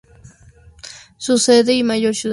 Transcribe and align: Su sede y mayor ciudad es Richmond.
Su 1.17 1.37
sede 1.37 1.75
y 1.75 1.83
mayor 1.83 2.15
ciudad 2.15 2.15
es 2.15 2.23
Richmond. 2.23 2.29